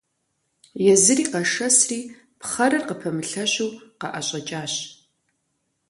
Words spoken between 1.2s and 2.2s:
къэшэсри